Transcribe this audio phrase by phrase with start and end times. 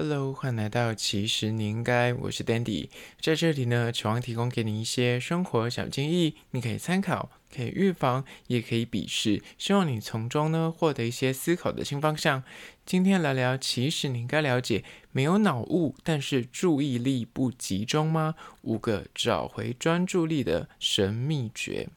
[0.00, 2.88] Hello，欢迎来到其实你应该，我是 Dandy，
[3.20, 12.44] 在这里呢，希望提供给你一些生活小建议，你可以参考，可以预防，也可以鄙视，希望你从中呢获得一些思考的新方向。
[12.86, 18.36] 今天来聊，其实你应该了解，没有脑雾，但是注意力不集中吗？
[18.62, 21.88] 五个找回专注力的神秘诀。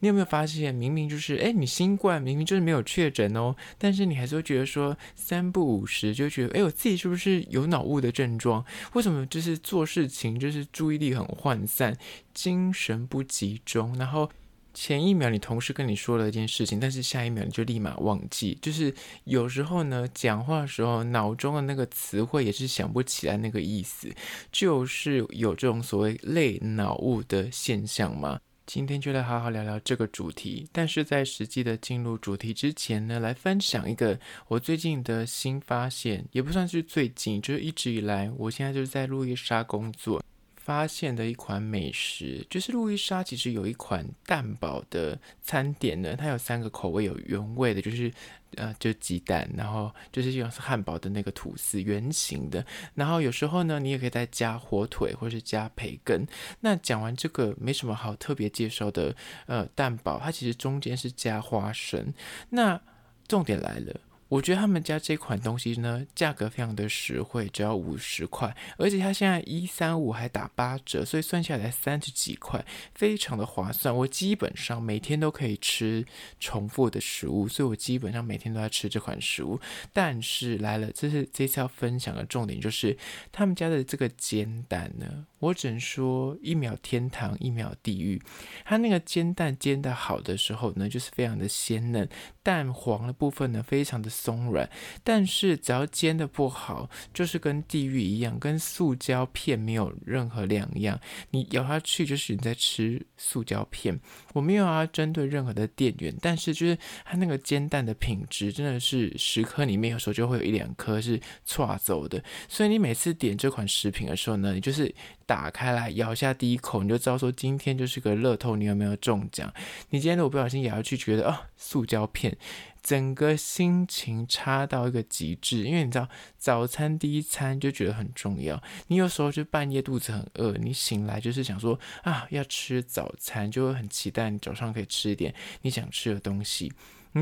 [0.00, 8.64] 你有没有发现，明明就是哎，你新冠明明就是没有确诊哦，但是你还是会觉得说三不五时就觉得哎，我自己是不是有脑雾的症状？
[8.92, 11.96] 为什么就是做事情就是注意力很涣散，
[12.34, 13.96] 精神不集中？
[13.98, 14.28] 然后
[14.74, 18.58] 前一秒你同事跟你说了一件事情，但是下一秒你就立马忘记。
[18.60, 24.14] 就是有时候呢，讲话的时候脑中的那个词汇也是想不起来那个意思，
[24.52, 28.38] 就是有这种所谓类脑雾的现象吗？
[28.66, 40.20] 今天就来好好聊聊这个主题，但是在实际的进入主题之前呢，来分享一个我最近的新发现，也不算是最近，就是一直以来，我现在就是在路易莎工作。
[40.66, 48.12] 发现的一款美食，就是路易莎其实有一款蛋堡的餐点呢，它有三个口味，有原味的，就是
[48.56, 56.26] 呃，就鸡蛋，然后就是像是汉堡的那个吐司圆形的，然后有时候呢，你也可以再加火腿或是加培根。
[56.58, 59.14] 那讲完这个没什么好特别介绍的，
[59.46, 62.12] 呃，蛋堡它其实中间是加花生。
[62.50, 62.80] 那
[63.28, 64.00] 重点来了。
[64.28, 73.96] 我觉得他们家这款东西呢，价格非常的实惠，只要五十块，而且它现在一三五还打八折，所以算下来三十几块，非常的划算。
[73.96, 76.04] 我基本上每天都可以吃
[76.40, 79.60] 重复的食物，所以我基本上每天都在吃这款食物。
[79.92, 82.96] 但是来了，这是这次要分享的重点，就是
[83.30, 88.20] 他们家的这个煎蛋呢，我只能说一秒天堂，一秒地狱。
[88.64, 92.08] 它那个煎蛋煎得好的时候呢，就是非常的鲜嫩，
[92.42, 94.10] 蛋黄的部分呢，非常的。
[94.16, 94.66] 松软，
[95.04, 100.98] 但是只要煎得不好，就是跟地狱一样，跟塑胶片没有任何两样。
[101.32, 104.00] 你咬下去就是你在吃塑胶片。
[104.32, 112.24] 我没有要针对任何的店员，但是就是它那个煎蛋的品质真的是十颗里面有时候就会有一两颗是错走的。
[112.48, 114.92] 所以你每次点这款食品的时候呢，你就是
[115.26, 119.52] 打开来咬下第一口，你就知道说今天就是个乐透，你有没有中奖？
[119.90, 122.38] 你今天如果不小心咬下去，觉得啊、哦，塑胶片。
[122.82, 128.62] 整个心情差到一个极致，因为你知道早餐第一餐就觉得很重要。
[128.86, 136.72] 你有时候就半夜肚子很饿，你醒来就是想说啊，要吃早餐，就会很期待你早上可以吃一点你想吃的东西。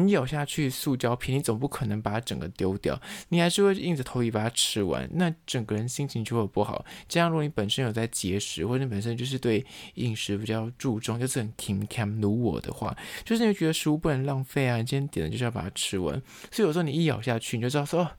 [0.03, 6.85] 你咬下去塑胶片，你总不可能把它整个丢掉，你还是会硬着头皮把它吃完，那整个人心情就会不好。
[7.09, 16.21] 这样，如果你本身有在节食，或者你本身就是对饮食比较注重，就是很 Kim Cam 如我的话，就是你觉得食物不能浪费啊，你今天点了就是要把它吃完。
[16.51, 18.11] 所以有时候你一咬下去，你就知道说，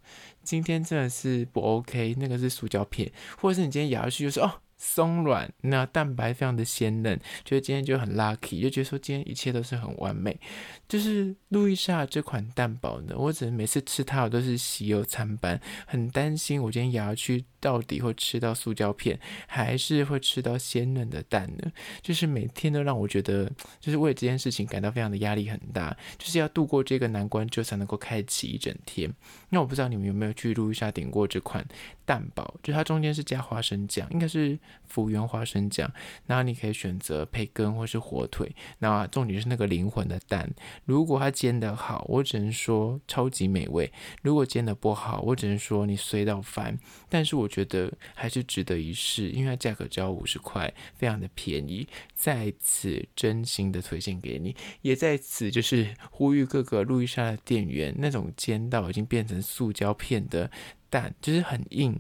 [0.43, 4.61] 今天真的是不 OK，那个是塑胶片，或者是你今天咬下去就是哦。
[4.77, 10.39] 松软，那蛋白非常的鲜嫩，觉得今天就很 lucky，就觉得说今天一切都是很完美。
[10.87, 21.71] 就是路易莎这款蛋堡呢，我只能每次吃它，我都是喜忧参半，很担心我今天也要去到底会吃到塑胶片，还是会吃到鲜嫩的蛋呢？
[21.99, 29.11] 就是每天都让我觉得，就是为这件事情感到非常的压力很大，就是要度过这个难关，就才能够开启一整天。
[29.49, 31.65] 那我不知道你们有没有去路易莎点过这款
[32.05, 34.59] 蛋堡，就它中间是加花生酱，应该是。
[34.87, 35.91] 福源花生酱，
[36.25, 40.49] 然后你可以选择培根或是火腿，那重点是那个灵魂的蛋。
[40.85, 43.89] 如果它煎得好，我只能说超级美味；
[44.21, 46.77] 如果煎得不好，我只能说你衰到翻。
[47.09, 51.87] 但是我觉得还是值得一试，因为它价格只要五十块，非常的便宜。
[52.13, 60.51] 在此真心的推荐给你，也在此就是呼吁各个路易莎的店员，那种煎到已经变成塑胶片的
[60.89, 61.97] 蛋，就是很硬。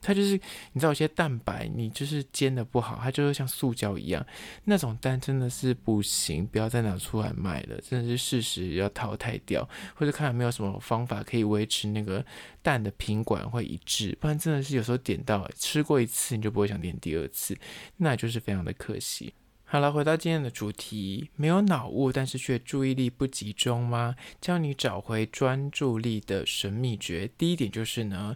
[0.00, 0.32] 它就是，
[0.72, 4.24] 你知道有些蛋白，你就是煎的不好，它就会像塑胶一样，
[4.64, 12.24] 那种蛋真的是不行，不要再拿出来卖了，真的是事实要淘汰掉，或者看有没有什么方法可以维持那个
[12.62, 17.56] 蛋的品管会一致，不然真的是有时候点到吃过一次你就不会想点第二次，
[17.96, 19.34] 那就是非常的可惜。
[19.64, 24.14] 好了，回到今天的主题，没有脑雾，但是却注意力不集中吗？
[24.40, 28.34] 教你找回专注力的神秘诀，第一点就是呢。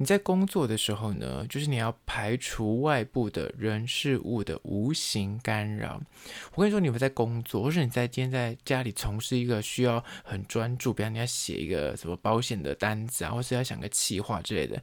[0.00, 6.00] 你在工作的时候呢，就是你要排除外部的人事物的无形干扰。
[6.54, 14.82] 我跟你说，你们在工作，或是你在今天在家里从事一个需要很专注，比方你要写一个什么保险的单子啊，或是要想个企划之类的，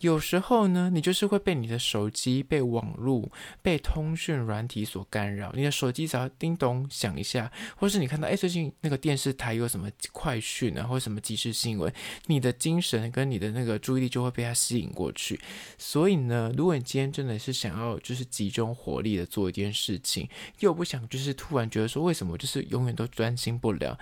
[0.00, 3.30] 有时候呢，你就是会被你的手机、被网络、
[3.62, 5.50] 被通讯软体所干扰。
[5.54, 11.90] 你的手机只要叮咚响一下，或是你看到哎，最近那个电视台有什么快讯啊，或什么即时新闻，
[12.26, 15.40] 你的精神跟你的那个注意力就会被它吸引过去。
[15.78, 20.28] 所以呢，如果你今天真的是想要就是集中火力的做一件事情，
[20.60, 23.98] 又不想就是突然觉得说为什么就是永远都专心不了。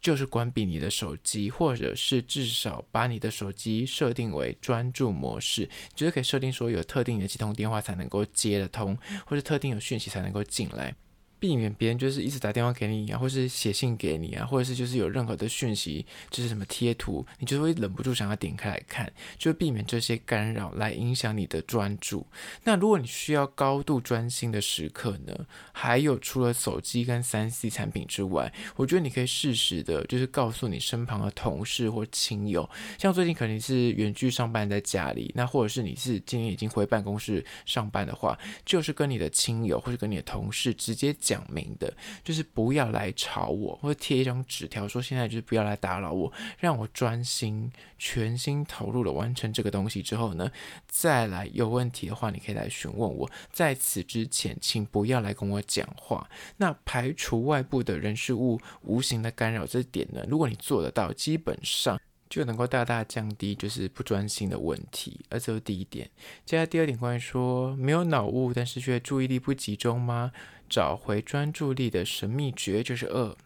[0.00, 10.94] 就是关闭你的手机，或者是至少把你的手机设定为专注模式，就是可以设定说有特定的几通电话才能够接得通，或者特定有讯息才能够进来。
[11.40, 22.26] 避免别人就是一直打电话给你啊，或是写信给你啊，或者是就是有任何的讯息，就是什么贴图，你就会忍不住想要点开来看，就避免这些干扰来影响你的专注。
[22.62, 41.92] 那如果你需要高度专心的时刻呢，还有除了手机跟三 C 产品之外，我觉得你可以适时的，就是告诉你身旁的同事或亲友，像最近可能是远距上班在家里，那或者是你是今天已经回办公室上班的话，就是跟你的亲友或者跟你的同事直接讲明的，
[42.24, 50.50] 就是不要来吵我，或者贴一张纸条说现在就是不要来打扰我，让我专心、全心投入的完成这个东西之后呢，
[50.88, 53.30] 再来有问题的话，你可以来询问我。
[53.52, 56.28] 在此之前，请不要来跟我讲话。
[56.56, 62.00] 那排除外部的人事物无形的干扰，这点呢，如果你做得到，基本上。
[62.30, 66.08] 就能够大大降低就是不专心的问题，而这是第一点。
[66.46, 70.32] 接下来第二点，关于说没有脑雾，但是却注意力不集中吗？
[70.68, 73.36] 找回专注力的神秘诀就是二，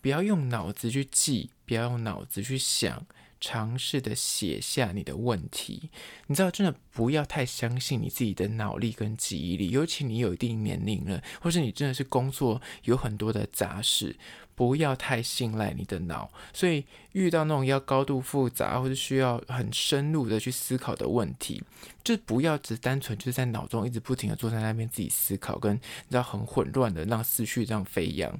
[0.00, 3.04] 不要用脑子去记，不要用脑子去想。
[3.44, 5.90] 尝试的写下你的问题，
[6.28, 14.14] 你知道，真的不要太相信你自己的脑力跟记忆力，尤其你有一定年龄了，或是你真的是工作有很多的杂事，
[14.54, 16.30] 不要太信赖你的脑。
[16.52, 21.62] 所以遇到那种要高度复杂或者需要很深入的去思考的问题，
[22.02, 28.32] 就不要只单纯就是在脑中一直不停的坐在那边自己思考，跟你知道很混乱的让思绪这样飞扬。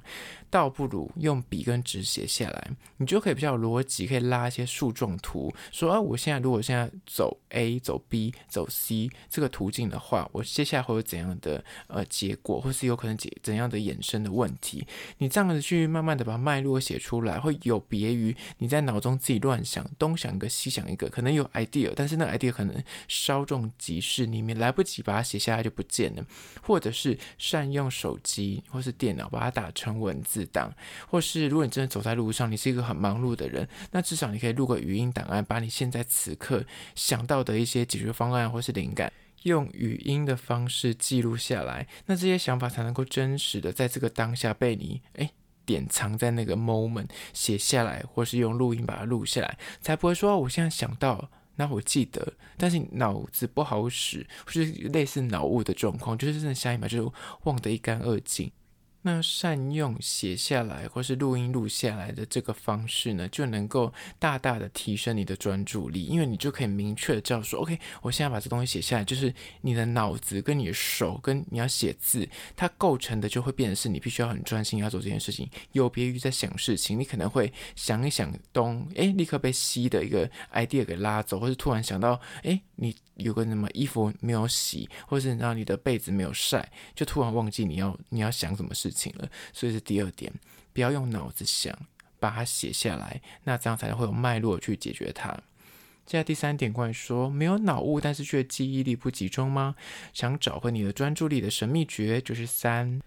[0.49, 14.85] 倒不如用笔跟纸写下来，你就可以比较逻辑，可以拉一些树状图，说啊，我现在如果现在走 A 走 B 走 C 这个途径的话，我接下来会有怎样的呃结果，或是有可能解怎样的衍生的问题？
[15.17, 26.23] 你这样子去慢慢的把脉络写出来，会有别于你在脑中自己乱想，东想一个西想一个，可能有 idea，但是那个 idea 可能稍纵即逝，你没来不及把它写下来就不见了，
[26.61, 30.43] 或者是善用手机或是电脑把它打成文字。
[30.51, 30.75] 档，
[31.09, 36.65] 或是如果你真的走在路上，你是一个很忙碌的人，那至少你可以录个语音档案，把你现在此刻
[36.95, 39.11] 想到的一些解决方案或是灵感，
[39.43, 45.31] 用语音的方式记录下来，那这些想法才能够真实的在这个当下被你诶
[45.65, 57.13] 点藏在那个 moment 写下来，或是用录音把它录下来，才不会说我现在想到，那我记得，但是脑子不好使，或是类似脑雾的状况，就是真的下一秒就
[57.43, 58.51] 忘得一干二净。
[59.05, 82.95] 那善用写下来或是录音录下来的这个方式呢，就能够大大的提升你的专注力，因为你就可以明确的知道说，OK，我现在把这东西写下来，就是你的脑子跟你的手跟你要写字，它构成的就会变成是你必须要很专心要做这件事情，有别于在想事情，你可能会想一想东，诶，立刻被吸的一个 idea 给拉走，或是突然想到，诶，你。
[83.17, 89.29] 有个什么衣服没有洗，或是让你的被子没有晒，就突然忘记你要你要想什么事情了。
[89.51, 90.31] 所以是第二点，
[90.71, 91.77] 不要用脑子想，
[92.19, 95.37] 把它写下来，那这样才会有脉络去解决它。
[96.05, 99.75] 现在第三点，关于说没有脑雾，但是却记忆力不集中吗？
[100.13, 103.01] 想找回你的专注力的神秘诀就是三。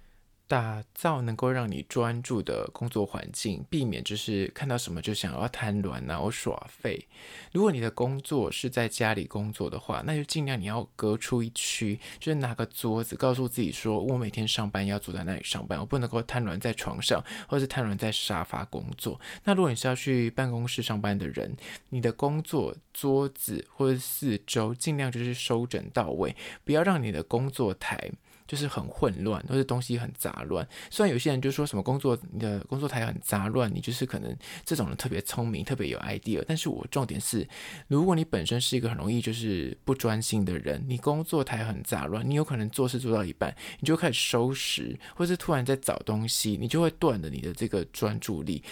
[0.49, 7.05] 打造能够让你专注的工作环境，避免就是看到什么就想要贪婪然后耍废。
[7.53, 19.21] 如果你的工作是在家里工作的话，那就尽量你要隔出一区，就是拿个桌子，告诉自己说，我每天上班要坐在那里上班，我不能够瘫软在床上，或是瘫软在沙发工作。
[19.43, 21.57] 那如果你是要去办公室上班的人，
[21.89, 28.13] 你的工作桌子或者四周尽量就是收整到位，不要让你的工作台。
[28.47, 30.67] 就是很混乱，或者东西很杂乱。
[30.91, 36.45] 虽然有些人就说什么工作，你的工作台很杂乱，你就是可能这种人特别聪明，特别有 idea。
[36.47, 37.47] 但是我重点是，
[37.89, 48.63] 如果你本身是一个很容易就是不专心的人，你工作台很杂乱，你有可能做事做到一半，你就开始收拾，或是突然在找东西，你就会断了你的这个专注力。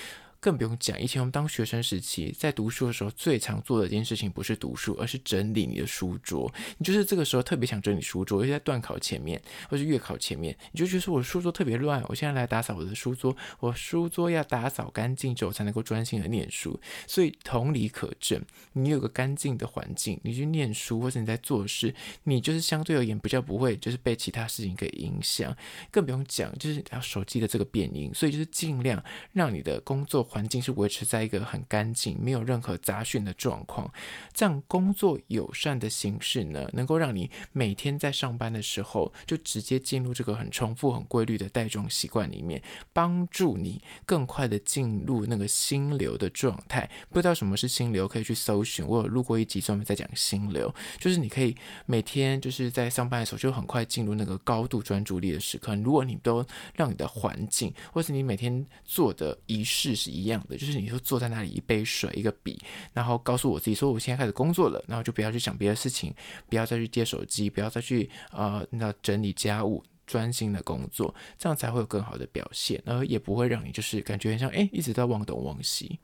[0.44, 6.52] 更不用讲，以前我们当学生时期在读书的时候，最常做的一件事情不是读书，而是整理你的书桌。
[6.76, 16.78] 你就是这个时候特别想整理书桌，尤其在段考前面或是月考前面，你就觉得我书桌特别乱，我现在来打扫我的书桌，我书桌要打扫干净之后才能够专心的念书。
[17.06, 18.38] 所以同理可证，
[18.74, 25.56] 你有个干净的环境，你去念书或者你在做事，你就是相对而言比较不会就是被其他事情给影响。
[25.90, 33.88] 更不用讲，就是要手机的这个变音，所以就是尽量让你的工作环境是维持在一个很干净、没有任何杂讯的状况，
[34.32, 42.60] 这样工作友善的形式呢，能够让你每天在上班的时候就直接进入这个很重复、很规律的带状习惯里面，
[42.92, 46.90] 帮助你更快的进入那个心流的状态。
[47.10, 48.84] 不知道什么是心流，可以去搜寻。
[48.84, 51.54] 我有录过一集专门在讲心流，就是你可以
[51.86, 55.76] 每天就是在上班的时候就很快进入那个高度专注力的时刻。
[55.76, 62.58] 如果你都让你的环境，或是你每天做的仪式是一一样的，就是你就坐在那里，一杯水，一个笔，
[62.92, 66.14] 然后告诉我自己说，我现在开始工作了，然后就不要去想别的事情，
[66.48, 75.98] 不要再去接手机，不要再去呃那整理家务，专心的工作，这样才会有更好的表现，而也不会让你就是感觉很像哎一直在忘东忘西。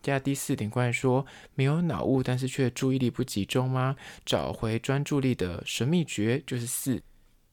[0.00, 1.24] 接下来第四点，关于说
[1.54, 3.96] 没有脑雾，但是却注意力不集中吗？
[4.24, 7.02] 找回专注力的神秘诀就是四。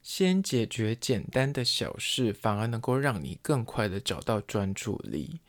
[0.04, 5.40] 先解决简单的小事，反而能够让你更快的找到专注力。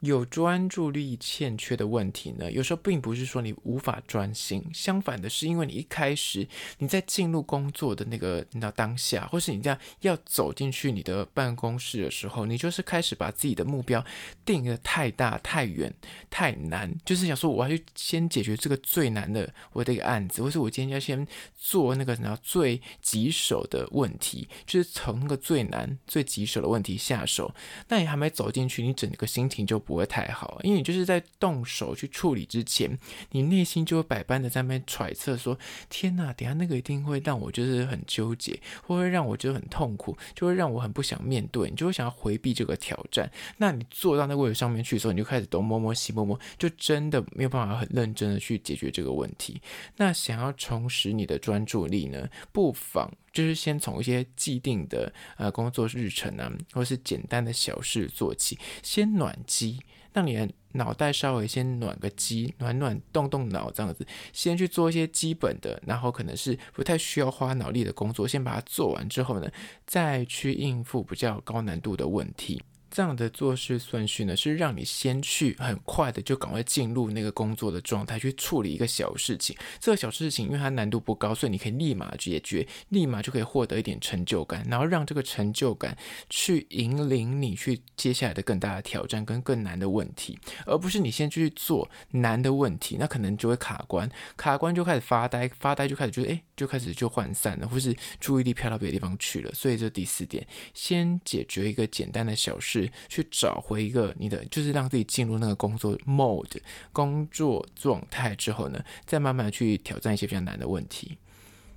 [0.00, 6.46] 有专注力欠缺的问题呢，有时候并不是说你无法专心，相反的是因为你一开始
[6.78, 14.04] 你在进入工作的那个那当下，或是你这样要走进去你的办公室的时候，你就是开始把自己的目标
[14.44, 15.92] 定得太大、太远、
[16.30, 21.26] 太难，就是想说我要去先解决这个最难的我的一个案子，或是我今天要先
[21.56, 27.54] 做那个然后最棘手的问题，就是从那个最难、最棘手的问题下手。
[27.88, 32.96] 那你还没走进去，你整个心情就不会太好，因为你就是在动手去处理之前，
[33.32, 38.56] 你内心就会百般的在那边揣测说：天哪，等下那个一定会让我就是很纠结，
[38.86, 43.28] 或会让我觉得很痛苦，就会让我很不想面对，你就会想要回避这个挑战。
[43.56, 49.60] 那你坐到那个位置上面去的时候，你就开始东摸摸西摸摸，就真的没有办法很认真的去解决这个问题。
[49.96, 53.10] 那想要重拾你的专注力呢，不妨。
[53.32, 59.80] 就是先从一些既定的呃工作日程啊，或是简单的小事做起，先暖机，
[60.12, 69.50] 让你的脑袋稍微先暖个机，暖暖动动脑这样子，先去做一些基本的，然后可能是不太需要花脑力的工作，先把它做完之后呢，
[69.86, 72.62] 再去应付比较高难度的问题。
[72.90, 79.56] 这样的做事顺序呢，是让你先去很快的就赶快进入那个工作的状态，去处理一个小事情。
[79.78, 85.96] 这个小事情因为它难度不高，所以你可以立马解决，立马就可以获得一点成就感，然后让这个成就感
[86.28, 99.52] 去引领你去接下来的更大的挑战跟更难的问题，而不是你先去做难的问题，那可能就会卡关，卡关就开始发呆，发呆就开始就诶，就开始就涣散了，或是注意力飘到别的地方去了。
[99.54, 100.44] 所以这第四点，
[100.74, 102.79] 先解决一个简单的小事。
[103.08, 106.58] 去找回一个你的，就是让自己进入那个工作 mode
[106.92, 111.18] 工作状态之后呢，再慢慢去挑战一些比较难的问题。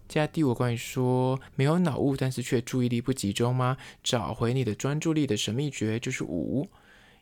[0.07, 3.77] 接下来第五，关于说没有脑雾，但是却注意力不集中吗？
[4.03, 6.67] 找回你的专注力的神秘诀就是五，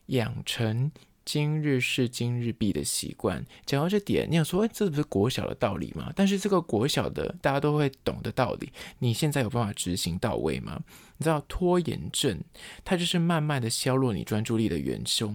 [0.06, 0.90] 养成
[1.24, 3.44] 今日事今日毕的习惯。
[3.64, 6.12] 讲到这点，你想说，哎，这不是国小的道理吗？
[6.14, 10.82] 但是这个国小的大家都会懂的道理，你现在有办法执行到位吗？
[11.18, 12.40] 你知道拖延症，
[12.84, 15.34] 它就是慢慢的削弱你专注力的元凶。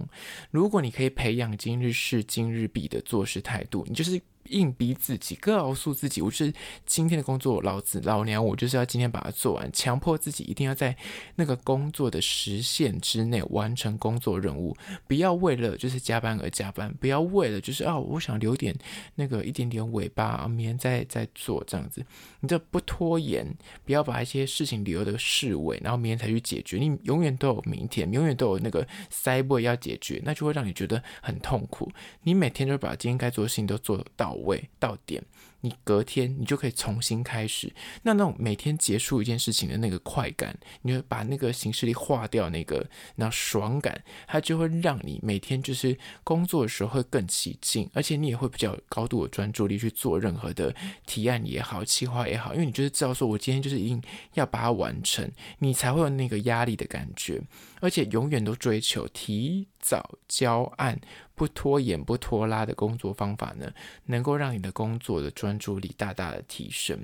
[0.52, 4.22] 如果你可以培养今日事今日毕的做事态度，你就是。
[4.48, 6.54] 硬逼自己，告诉自己，我是
[6.86, 10.96] 今天的工作，老子老娘，我就是要今天把它做完，强迫自己一定要在
[11.36, 14.76] 那个工作的时限之内完成工作任务，
[15.08, 18.74] 不要为了就是加班而加班，不要为了就是啊，我想留点
[19.16, 22.06] 那个一点点尾巴，明天再再做这样子，
[22.40, 23.46] 你这不拖延，
[23.84, 31.92] 不要把一些事情留的式微，然后明天才去解决，你永远都有明天，永远都有那个塞位要解决，那就会让你觉得很痛苦。
[32.24, 34.37] 你每天就把今天该做的事情都做到。
[34.46, 35.24] 位到点，
[35.62, 37.74] 你隔天你就可以重新开始。
[38.04, 50.74] 那那种每天结束一件事情的那个快感，你会把那个行事历划掉，那个那爽感，它就会让你每天就是工作的时候会更起劲，而且你也会比较高度的专注力去做任何的
[51.06, 54.02] 提案也好、企划也好，因为你就是知道说我今天就是一定
[54.34, 55.30] 要把它完成，
[55.60, 57.42] 你才会有那个压力的感觉，
[57.82, 61.00] 而且永远都追求提早交案。
[61.38, 63.72] 不拖延、不拖拉的工作方法呢，
[64.06, 67.00] 能够让你的工作的专注力大大的提升。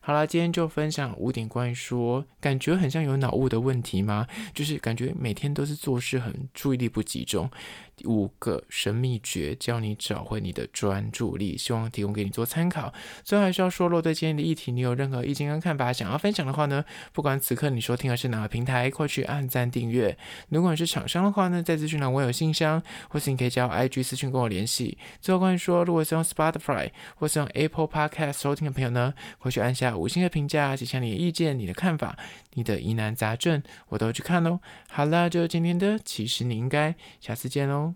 [0.00, 4.26] 好啦，今天就分享五点关于说，感觉很像有脑雾的问题吗？
[4.54, 7.50] 就是感觉每天都是做事很注意力不集中。
[8.04, 12.92] 五个神秘诀，教你找回你的专注力，希望提供给你做参考。
[13.24, 20.16] 最后还是要说，若对今天的议题你有任何意见跟看法，想要分享的话呢，不管此刻你收听的是哪个平台，快去按赞订阅。
[20.48, 24.98] 如果你是厂商的话呢，在资讯栏我有信箱，或是你可以加我 IG 私讯跟我联系。
[25.20, 32.16] 最后关于说，如果是用 Spotify 或是用 Apple Podcast 收听的朋友呢，快去按下五星的评价，写下你的意见、你的看法、
[32.54, 34.60] 你的疑难杂症，我都去看哦。
[34.88, 37.87] 好了，就是今天的，其实你应该下次见喽。